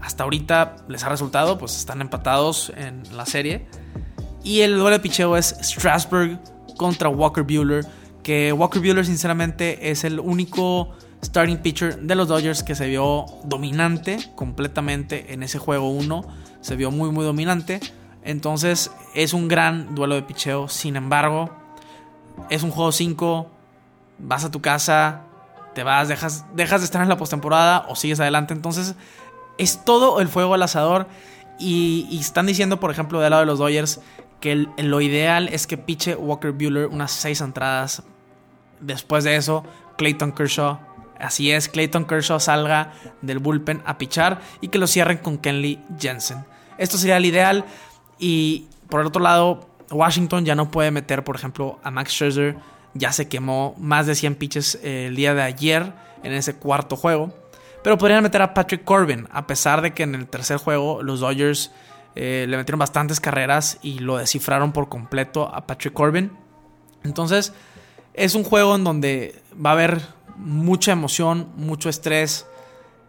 Hasta 0.00 0.24
ahorita 0.24 0.76
les 0.88 1.04
ha 1.04 1.10
resultado, 1.10 1.58
pues 1.58 1.76
están 1.76 2.00
empatados 2.00 2.72
en 2.76 3.02
la 3.14 3.26
serie. 3.26 3.66
Y 4.42 4.60
el 4.60 4.82
de 4.82 5.00
picheo 5.00 5.36
es 5.36 5.54
Strasburg 5.60 6.38
contra 6.76 7.10
Walker 7.10 7.42
Bueller. 7.42 7.84
Que 8.22 8.52
Walker 8.52 8.80
Bueller, 8.80 9.04
sinceramente, 9.04 9.90
es 9.90 10.04
el 10.04 10.18
único 10.18 10.94
starting 11.22 11.58
pitcher 11.58 11.98
de 12.00 12.14
los 12.14 12.28
Dodgers 12.28 12.62
que 12.62 12.74
se 12.74 12.86
vio 12.86 13.26
dominante 13.44 14.18
completamente 14.34 15.32
en 15.32 15.42
ese 15.42 15.58
juego 15.58 15.90
1. 15.90 16.24
Se 16.60 16.76
vio 16.76 16.90
muy, 16.90 17.10
muy 17.10 17.24
dominante. 17.24 17.80
Entonces, 18.22 18.90
es 19.14 19.32
un 19.32 19.48
gran 19.48 19.94
duelo 19.94 20.14
de 20.14 20.22
picheo. 20.22 20.68
Sin 20.68 20.96
embargo, 20.96 21.50
es 22.50 22.62
un 22.62 22.70
juego 22.70 22.92
5. 22.92 23.50
Vas 24.18 24.44
a 24.44 24.50
tu 24.50 24.60
casa, 24.60 25.22
te 25.74 25.82
vas, 25.82 26.08
dejas, 26.08 26.44
de 26.54 26.64
estar 26.64 27.02
en 27.02 27.08
la 27.08 27.16
postemporada 27.16 27.86
o 27.88 27.96
sigues 27.96 28.20
adelante. 28.20 28.54
Entonces, 28.54 28.94
es 29.58 29.84
todo 29.84 30.20
el 30.20 30.28
fuego 30.28 30.54
al 30.54 30.62
asador. 30.62 31.08
Y, 31.58 32.06
y, 32.10 32.20
están 32.20 32.46
diciendo, 32.46 32.78
por 32.78 32.92
ejemplo, 32.92 33.18
del 33.18 33.30
lado 33.30 33.40
de 33.40 33.46
los 33.46 33.58
Dodgers, 33.58 34.00
que 34.40 34.68
lo 34.76 35.00
ideal 35.00 35.48
es 35.48 35.66
que 35.66 35.76
piche 35.76 36.14
Walker 36.14 36.52
Bueller 36.52 36.86
unas 36.86 37.10
6 37.12 37.40
entradas. 37.40 38.04
Después 38.80 39.24
de 39.24 39.34
eso, 39.34 39.64
Clayton 39.96 40.32
Kershaw. 40.32 40.87
Así 41.18 41.50
es, 41.50 41.68
Clayton 41.68 42.04
Kershaw 42.04 42.40
salga 42.40 42.92
del 43.22 43.38
bullpen 43.38 43.82
a 43.84 43.98
pichar 43.98 44.40
y 44.60 44.68
que 44.68 44.78
lo 44.78 44.86
cierren 44.86 45.18
con 45.18 45.38
Kenley 45.38 45.82
Jensen. 45.98 46.44
Esto 46.78 46.96
sería 46.96 47.16
el 47.16 47.26
ideal. 47.26 47.64
Y 48.18 48.66
por 48.88 49.00
el 49.00 49.06
otro 49.06 49.22
lado, 49.22 49.68
Washington 49.90 50.44
ya 50.44 50.54
no 50.54 50.70
puede 50.70 50.90
meter, 50.90 51.24
por 51.24 51.36
ejemplo, 51.36 51.78
a 51.82 51.90
Max 51.90 52.12
Scherzer. 52.12 52.56
Ya 52.94 53.12
se 53.12 53.28
quemó 53.28 53.74
más 53.78 54.06
de 54.06 54.14
100 54.14 54.34
pitches 54.36 54.78
el 54.82 55.14
día 55.14 55.34
de 55.34 55.42
ayer 55.42 55.92
en 56.22 56.32
ese 56.32 56.56
cuarto 56.56 56.96
juego. 56.96 57.34
Pero 57.82 57.98
podrían 57.98 58.22
meter 58.22 58.42
a 58.42 58.54
Patrick 58.54 58.84
Corbin, 58.84 59.28
a 59.30 59.46
pesar 59.46 59.82
de 59.82 59.92
que 59.92 60.02
en 60.02 60.14
el 60.14 60.26
tercer 60.26 60.56
juego 60.56 61.02
los 61.02 61.20
Dodgers 61.20 61.70
eh, 62.16 62.46
le 62.48 62.56
metieron 62.56 62.80
bastantes 62.80 63.20
carreras 63.20 63.78
y 63.82 64.00
lo 64.00 64.16
descifraron 64.16 64.72
por 64.72 64.88
completo 64.88 65.54
a 65.54 65.66
Patrick 65.66 65.94
Corbin. 65.94 66.32
Entonces, 67.04 67.52
es 68.14 68.34
un 68.34 68.42
juego 68.42 68.74
en 68.74 68.84
donde 68.84 69.40
va 69.54 69.70
a 69.70 69.72
haber 69.74 70.02
mucha 70.38 70.92
emoción, 70.92 71.48
mucho 71.56 71.88
estrés. 71.88 72.46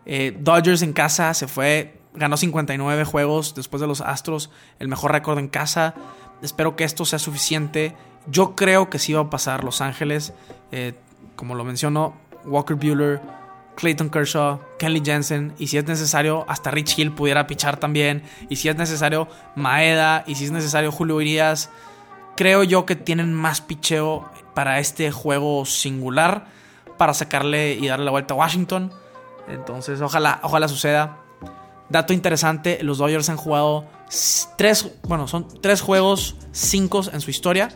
Eh, 0.06 0.36
Dodgers 0.40 0.82
en 0.82 0.94
casa 0.94 1.34
se 1.34 1.48
fue, 1.48 2.02
ganó 2.14 2.38
59 2.38 3.04
juegos 3.06 3.56
después 3.56 3.82
de 3.82 3.88
los 3.88 4.02
Astros, 4.02 4.50
el 4.80 4.88
mejor 4.88 5.12
récord 5.12 5.40
en 5.40 5.48
casa. 5.48 5.96
Espero 6.42 6.76
que 6.76 6.84
esto 6.84 7.06
sea 7.06 7.20
suficiente. 7.20 7.96
Yo 8.28 8.56
creo 8.56 8.90
que 8.90 9.00
sí 9.00 9.14
va 9.14 9.22
a 9.22 9.30
pasar 9.30 9.64
Los 9.64 9.82
Ángeles. 9.82 10.34
Eh, 10.72 10.94
como 11.36 11.56
lo 11.56 11.64
mencionó, 11.64 12.16
Walker 12.46 12.76
Bueller 12.76 13.22
Clayton 13.80 14.10
Kershaw, 14.10 14.60
Kenley 14.78 15.02
Jensen, 15.04 15.54
y 15.58 15.68
si 15.68 15.78
es 15.78 15.86
necesario, 15.86 16.44
hasta 16.50 16.70
Rich 16.70 17.00
Hill 17.00 17.14
pudiera 17.14 17.48
pichar 17.48 17.78
también, 17.78 18.24
y 18.50 18.58
si 18.58 18.68
es 18.68 18.76
necesario, 18.76 19.30
Maeda, 19.56 20.26
y 20.28 20.36
si 20.36 20.46
es 20.46 20.52
necesario, 20.52 20.92
Julio 20.92 21.16
Urias. 21.16 21.70
Creo 22.36 22.64
yo 22.64 22.86
que 22.86 22.98
tienen 22.98 23.34
más 23.34 23.62
picheo 23.62 24.30
para 24.54 24.80
este 24.80 25.12
juego 25.12 25.66
singular, 25.66 26.48
para 27.00 27.16
sacarle 27.16 27.74
y 27.74 27.88
darle 27.88 28.06
la 28.06 28.12
vuelta 28.12 28.36
a 28.36 28.38
Washington. 28.38 28.92
Entonces, 29.48 30.02
ojalá, 30.02 30.40
ojalá 30.44 30.68
suceda. 30.68 31.18
Dato 31.88 32.14
interesante, 32.14 32.84
los 32.84 33.00
Dodgers 33.00 33.30
han 33.30 33.38
jugado 33.38 33.86
tres, 34.58 34.92
bueno, 35.08 35.28
son 35.28 35.48
tres 35.62 35.82
juegos, 35.82 36.36
cinco 36.52 37.02
en 37.12 37.22
su 37.22 37.32
historia. 37.32 37.70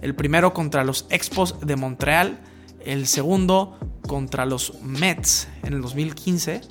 El 0.00 0.16
primero 0.16 0.52
contra 0.52 0.82
los 0.82 1.06
Expos 1.10 1.60
de 1.60 1.76
Montreal, 1.76 2.40
el 2.84 3.06
segundo 3.06 3.78
contra 4.08 4.46
los 4.46 4.80
Mets 4.82 5.46
en 5.62 5.74
el 5.74 5.82
2015 5.82 6.62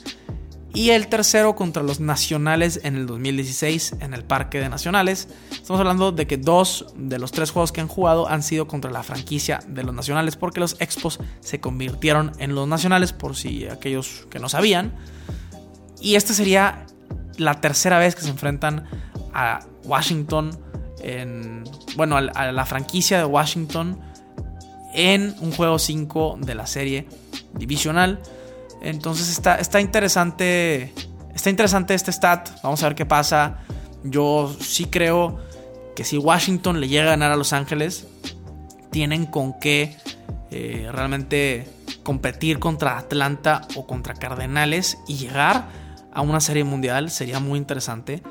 y 0.73 0.91
el 0.91 1.07
tercero 1.07 1.55
contra 1.55 1.83
los 1.83 1.99
Nacionales 1.99 2.79
en 2.83 2.95
el 2.95 3.05
2016 3.05 3.97
en 3.99 4.13
el 4.13 4.23
Parque 4.23 4.59
de 4.59 4.69
Nacionales. 4.69 5.27
Estamos 5.51 5.79
hablando 5.79 6.11
de 6.11 6.27
que 6.27 6.37
dos 6.37 6.87
de 6.95 7.19
los 7.19 7.31
tres 7.31 7.51
juegos 7.51 7.71
que 7.71 7.81
han 7.81 7.87
jugado 7.87 8.29
han 8.29 8.41
sido 8.41 8.67
contra 8.67 8.89
la 8.91 9.03
franquicia 9.03 9.59
de 9.67 9.83
los 9.83 9.93
Nacionales 9.93 10.35
porque 10.37 10.59
los 10.59 10.79
Expos 10.79 11.19
se 11.41 11.59
convirtieron 11.59 12.31
en 12.39 12.55
los 12.55 12.67
Nacionales 12.67 13.11
por 13.11 13.35
si 13.35 13.67
aquellos 13.67 14.27
que 14.29 14.39
no 14.39 14.47
sabían. 14.47 14.95
Y 15.99 16.15
esta 16.15 16.33
sería 16.33 16.85
la 17.37 17.59
tercera 17.59 17.99
vez 17.99 18.15
que 18.15 18.21
se 18.21 18.29
enfrentan 18.29 18.87
a 19.33 19.65
Washington 19.83 20.57
en 21.03 21.63
bueno, 21.95 22.15
a 22.17 22.51
la 22.51 22.65
franquicia 22.65 23.17
de 23.17 23.25
Washington 23.25 23.99
en 24.93 25.35
un 25.41 25.51
juego 25.51 25.79
5 25.79 26.39
de 26.41 26.55
la 26.55 26.65
serie 26.65 27.07
divisional. 27.53 28.21
Entonces 28.81 29.29
está, 29.29 29.55
está 29.55 29.79
interesante. 29.79 30.93
Está 31.33 31.49
interesante 31.49 31.93
este 31.93 32.11
stat. 32.11 32.49
Vamos 32.63 32.83
a 32.83 32.87
ver 32.87 32.95
qué 32.95 33.05
pasa. 33.05 33.59
Yo 34.03 34.53
sí 34.59 34.85
creo 34.85 35.39
que 35.95 36.03
si 36.03 36.17
Washington 36.17 36.79
le 36.79 36.87
llega 36.87 37.03
a 37.03 37.09
ganar 37.11 37.31
a 37.31 37.35
Los 37.35 37.53
Ángeles, 37.53 38.07
tienen 38.91 39.25
con 39.25 39.59
qué 39.59 39.95
eh, 40.49 40.89
realmente 40.91 41.67
competir 42.03 42.59
contra 42.59 42.97
Atlanta 42.97 43.61
o 43.75 43.85
contra 43.85 44.15
Cardenales 44.15 44.97
y 45.07 45.17
llegar 45.17 45.67
a 46.13 46.21
una 46.21 46.41
serie 46.41 46.63
mundial. 46.63 47.09
Sería 47.11 47.39
muy 47.39 47.57
interesante. 47.57 48.21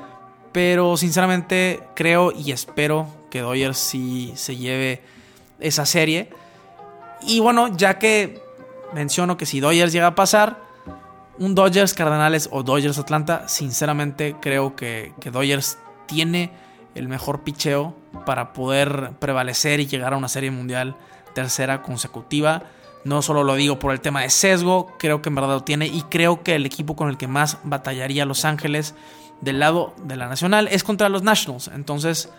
Pero 0.51 0.97
sinceramente 0.97 1.79
creo 1.95 2.31
y 2.33 2.51
espero 2.51 3.07
que 3.29 3.39
Dodgers 3.39 3.77
sí 3.77 4.33
se 4.35 4.57
lleve 4.57 5.01
esa 5.59 5.85
serie. 5.85 6.29
Y 7.25 7.39
bueno, 7.39 7.75
ya 7.75 7.97
que 7.97 8.41
menciono 8.93 9.37
que 9.37 9.45
si 9.45 9.59
Dodgers 9.59 9.93
llega 9.93 10.07
a 10.07 10.15
pasar, 10.15 10.59
un 11.37 11.55
Dodgers 11.55 11.93
Cardenales 11.93 12.49
o 12.51 12.63
Dodgers 12.63 12.99
Atlanta, 12.99 13.47
sinceramente 13.47 14.35
creo 14.41 14.75
que, 14.75 15.13
Dodgers 15.31 15.77
tiene 16.05 16.51
el 16.93 17.07
mejor 17.07 17.41
picheo 17.43 17.95
para 18.25 18.53
poder 18.53 19.13
prevalecer 19.19 19.79
y 19.79 19.87
llegar 19.87 20.13
a 20.13 20.17
una 20.17 20.27
serie 20.27 20.51
mundial 20.51 20.95
tercera 21.33 21.81
consecutiva. 21.81 22.63
No 23.05 23.21
solo 23.21 23.43
lo 23.43 23.55
digo 23.55 23.79
por 23.79 23.91
el 23.93 24.01
tema 24.01 24.21
de 24.21 24.29
sesgo, 24.29 24.93
creo 24.99 25.21
que 25.21 25.29
en 25.29 25.35
verdad 25.35 25.49
lo 25.49 25.63
tiene 25.63 25.87
y 25.87 26.03
creo 26.03 26.43
que 26.43 26.55
el 26.55 26.65
equipo 26.65 26.95
con 26.95 27.09
el 27.09 27.17
que 27.17 27.27
más 27.27 27.57
batallaría 27.63 28.25
Los 28.25 28.45
Ángeles 28.45 28.93
del 29.39 29.59
lado 29.59 29.95
de 30.03 30.17
la 30.17 30.27
Nacional 30.27 30.67
es 30.69 30.83
contra 30.83 31.09
los 31.09 31.23
Nationals. 31.23 31.71
Entonces, 31.73 32.29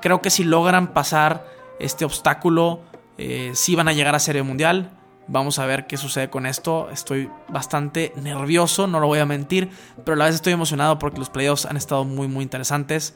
creo 0.00 0.22
que 0.22 0.30
si 0.30 0.44
logran 0.44 0.92
pasar 0.92 1.46
este 1.80 2.04
obstáculo, 2.04 2.80
eh, 3.18 3.52
si 3.54 3.74
van 3.74 3.88
a 3.88 3.92
llegar 3.92 4.14
a 4.14 4.20
Serie 4.20 4.42
Mundial. 4.42 4.90
Vamos 5.28 5.58
a 5.58 5.66
ver 5.66 5.86
qué 5.86 5.96
sucede 5.96 6.30
con 6.30 6.46
esto. 6.46 6.88
Estoy 6.90 7.28
bastante 7.48 8.12
nervioso, 8.16 8.86
no 8.86 9.00
lo 9.00 9.08
voy 9.08 9.18
a 9.18 9.26
mentir, 9.26 9.70
pero 10.04 10.14
a 10.14 10.16
la 10.16 10.24
vez 10.26 10.36
estoy 10.36 10.52
emocionado 10.52 10.98
porque 10.98 11.18
los 11.18 11.30
playoffs 11.30 11.66
han 11.66 11.76
estado 11.76 12.04
muy, 12.04 12.28
muy 12.28 12.44
interesantes. 12.44 13.14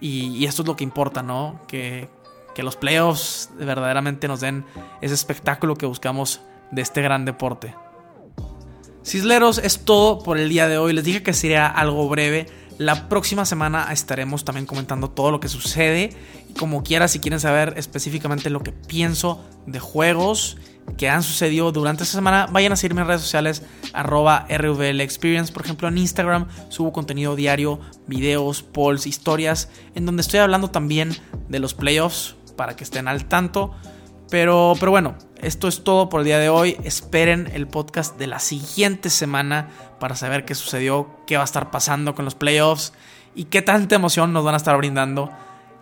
Y, 0.00 0.44
esto 0.46 0.62
es 0.62 0.68
lo 0.68 0.74
que 0.74 0.82
importa, 0.82 1.22
¿no? 1.22 1.60
Que, 1.68 2.08
que 2.56 2.64
los 2.64 2.74
playoffs 2.74 3.50
verdaderamente 3.56 4.26
nos 4.26 4.40
den 4.40 4.64
ese 5.00 5.14
espectáculo 5.14 5.76
que 5.76 5.86
buscamos 5.86 6.40
de 6.72 6.82
este 6.82 7.00
gran 7.02 7.24
deporte. 7.24 7.76
Cisleros, 9.04 9.58
es 9.58 9.84
todo 9.84 10.22
por 10.22 10.38
el 10.38 10.48
día 10.48 10.66
de 10.66 10.78
hoy. 10.78 10.92
Les 10.92 11.04
dije 11.04 11.22
que 11.22 11.32
sería 11.32 11.68
algo 11.68 12.08
breve. 12.08 12.48
La 12.78 13.08
próxima 13.08 13.44
semana 13.44 13.92
estaremos 13.92 14.44
también 14.44 14.66
comentando 14.66 15.10
todo 15.10 15.30
lo 15.30 15.38
que 15.38 15.48
sucede. 15.48 16.10
Como 16.58 16.82
quiera, 16.82 17.06
si 17.06 17.20
quieren 17.20 17.38
saber 17.38 17.74
específicamente 17.76 18.50
lo 18.50 18.62
que 18.64 18.72
pienso 18.72 19.44
de 19.66 19.78
juegos 19.78 20.56
que 20.96 21.08
han 21.08 21.22
sucedido 21.22 21.72
durante 21.72 22.02
esta 22.02 22.16
semana, 22.16 22.46
vayan 22.50 22.72
a 22.72 22.76
seguirme 22.76 23.02
en 23.02 23.08
redes 23.08 23.22
sociales, 23.22 23.62
arroba 23.92 24.46
RVL 24.48 25.00
Experience. 25.00 25.52
Por 25.52 25.62
ejemplo, 25.62 25.88
en 25.88 25.98
Instagram 25.98 26.48
subo 26.68 26.92
contenido 26.92 27.36
diario, 27.36 27.80
videos, 28.06 28.62
polls, 28.62 29.06
historias, 29.06 29.68
en 29.94 30.06
donde 30.06 30.22
estoy 30.22 30.40
hablando 30.40 30.70
también 30.70 31.16
de 31.48 31.58
los 31.58 31.74
playoffs 31.74 32.36
para 32.56 32.76
que 32.76 32.84
estén 32.84 33.08
al 33.08 33.26
tanto. 33.26 33.72
Pero, 34.30 34.74
pero 34.78 34.90
bueno, 34.90 35.16
esto 35.40 35.68
es 35.68 35.84
todo 35.84 36.08
por 36.08 36.20
el 36.20 36.26
día 36.26 36.38
de 36.38 36.48
hoy. 36.48 36.76
Esperen 36.84 37.50
el 37.52 37.68
podcast 37.68 38.16
de 38.18 38.26
la 38.26 38.38
siguiente 38.38 39.10
semana 39.10 39.68
para 40.00 40.16
saber 40.16 40.44
qué 40.44 40.54
sucedió, 40.54 41.16
qué 41.26 41.36
va 41.36 41.42
a 41.42 41.44
estar 41.44 41.70
pasando 41.70 42.14
con 42.14 42.24
los 42.24 42.34
playoffs 42.34 42.92
y 43.34 43.44
qué 43.44 43.60
tanta 43.60 43.94
emoción 43.94 44.32
nos 44.32 44.44
van 44.44 44.54
a 44.54 44.58
estar 44.58 44.76
brindando. 44.76 45.30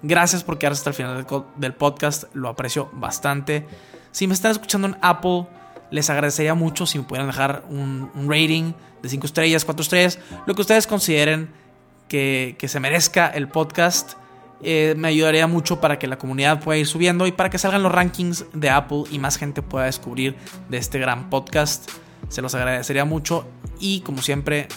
Gracias 0.02 0.44
por 0.44 0.58
quedarse 0.58 0.80
hasta 0.80 0.90
el 0.90 0.96
final 0.96 1.26
del 1.56 1.74
podcast, 1.74 2.24
lo 2.34 2.48
aprecio 2.48 2.88
bastante. 2.92 3.66
Si 4.12 4.26
me 4.26 4.34
están 4.34 4.52
escuchando 4.52 4.88
en 4.88 4.96
Apple, 5.02 5.46
les 5.90 6.10
agradecería 6.10 6.54
mucho 6.54 6.86
si 6.86 6.98
me 6.98 7.04
pudieran 7.04 7.28
dejar 7.28 7.64
un, 7.68 8.10
rating 8.28 8.72
de 9.02 9.08
5 9.08 9.26
estrellas, 9.26 9.64
4 9.64 9.82
estrellas, 9.82 10.18
lo 10.46 10.54
que 10.54 10.60
ustedes 10.62 10.86
consideren 10.86 11.50
que, 12.08 12.56
que 12.58 12.68
se 12.68 12.80
merezca 12.80 13.28
el 13.28 13.48
podcast. 13.48 14.14
Eh, 14.62 14.94
me 14.96 15.08
ayudaría 15.08 15.46
mucho 15.46 15.80
para 15.80 15.98
que 15.98 16.06
la 16.06 16.18
comunidad 16.18 16.60
pueda 16.60 16.78
ir 16.78 16.86
subiendo 16.86 17.26
y 17.26 17.32
para 17.32 17.48
que 17.48 17.56
salgan 17.56 17.82
los 17.82 17.92
rankings 17.92 18.44
de 18.52 18.68
Apple 18.68 19.04
y 19.10 19.18
más 19.18 19.38
gente 19.38 19.62
pueda 19.62 19.86
descubrir 19.86 20.36
de 20.68 20.76
este 20.76 20.98
gran 20.98 21.30
podcast. 21.30 21.90
Se 22.28 22.42
los 22.42 22.54
agradecería 22.54 23.04
mucho 23.06 23.48
y 23.80 24.00
como 24.00 24.20
siempre 24.20 24.68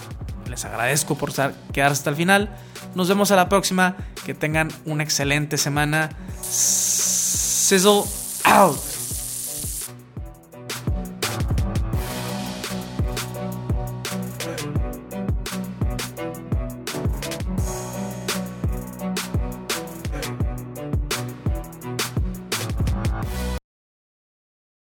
les 0.49 0.65
agradezco 0.65 1.15
por 1.15 1.31
quedarse 1.33 1.99
hasta 1.99 2.09
el 2.09 2.15
final. 2.15 2.55
Nos 2.95 3.09
vemos 3.09 3.31
a 3.31 3.35
la 3.35 3.49
próxima. 3.49 3.95
Que 4.25 4.33
tengan 4.33 4.69
una 4.85 5.03
excelente 5.03 5.57
semana. 5.57 6.09
Sizzle 6.41 8.03
out. 8.45 8.92